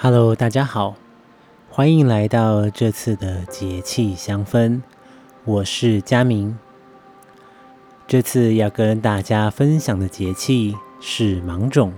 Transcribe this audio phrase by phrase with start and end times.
[0.00, 0.94] Hello，大家好，
[1.68, 4.80] 欢迎来到这次的节气香氛。
[5.44, 6.56] 我是佳明。
[8.06, 11.92] 这次要跟大家分享的节气是芒种，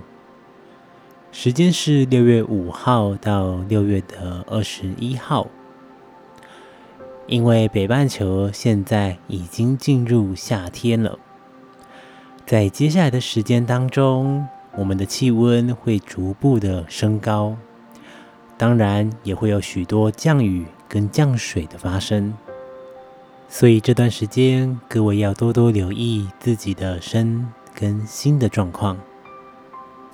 [1.31, 5.47] 时间是六月五号到六月的二十一号。
[7.27, 11.19] 因为北半球现在已经进入夏天了，
[12.47, 17.55] 在接下来的时间当中，我们的气温会逐步的升高。
[18.61, 22.31] 当然也会有许多降雨跟降水的发生，
[23.49, 28.95] 所以这段时间各位要多多留意自己的身跟心的状况，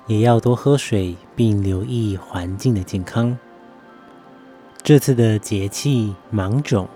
[0.06, 3.36] 也要多喝水，并留意环境的健康。
[4.82, 6.88] 这次的节气芒种，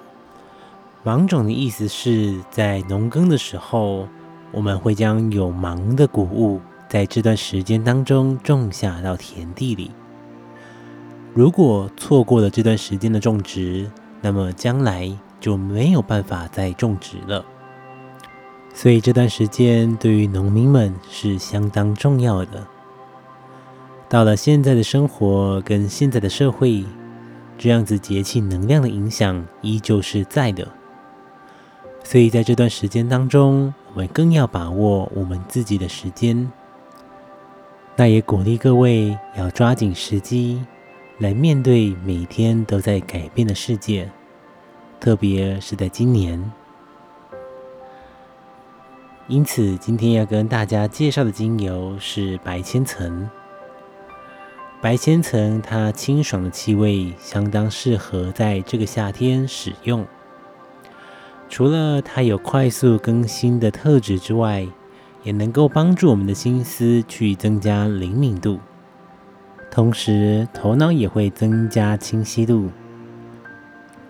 [1.02, 4.08] 芒种的意思是在农耕的时候，
[4.52, 9.90] 我们会将有芒的谷物在这段时间当中种下到田地里。
[11.34, 17.44] 如果错过了这段时间的种植，那么将来就没有办法再种植了。
[18.74, 22.66] 所以这段时间对于农民们是相当重要的。
[24.10, 26.84] 到了现在的生活跟现在的社会，
[27.56, 30.68] 这样子节气能量的影响依旧是在的。
[32.04, 36.50] 所以在这段时间当中，我们更要把握我们自己的时间。
[37.96, 40.62] 那也鼓励各位要抓紧时机。
[41.18, 44.10] 来面对每天都在改变的世界，
[44.98, 46.52] 特别是在今年。
[49.28, 53.30] 因此，今天要跟大家介绍的精油是白千层。
[54.80, 60.04] 白千层它清爽的气味相当适合在这个夏天使用。
[61.48, 64.66] 除了它有快速更新的特质之外，
[65.22, 68.58] 也能够帮助我们的心思去增加灵敏度。
[69.74, 72.68] 同时，头脑也会增加清晰度，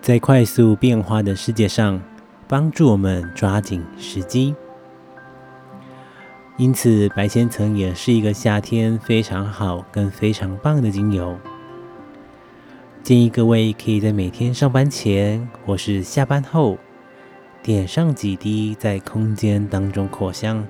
[0.01, 2.01] 在快速变化的世界上，
[2.49, 4.53] 帮助我们抓紧时机。
[6.57, 11.37] 因此，白千层也是一个夏天非常好跟非常棒的精油。
[13.01, 16.77] 建议各位可以在每天上班前或是下班后，
[17.61, 20.67] 点上几滴，在空间当中扩香，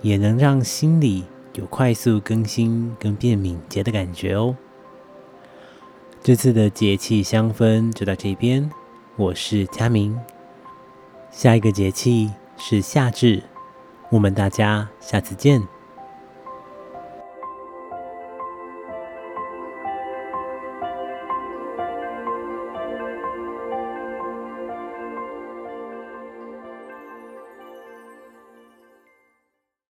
[0.00, 1.24] 也能让心里。
[1.54, 4.56] 有快速更新跟变敏捷的感觉哦。
[6.22, 8.70] 这次的节气香氛就到这边，
[9.16, 10.18] 我是佳明。
[11.30, 13.42] 下一个节气是夏至，
[14.10, 15.62] 我们大家下次见。